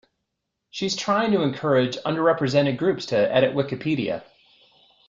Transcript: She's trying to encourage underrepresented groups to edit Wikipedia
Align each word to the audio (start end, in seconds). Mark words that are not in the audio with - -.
She's 0.71 0.95
trying 0.95 1.31
to 1.33 1.43
encourage 1.43 1.95
underrepresented 1.97 2.79
groups 2.79 3.05
to 3.05 3.17
edit 3.17 3.53
Wikipedia 3.53 4.23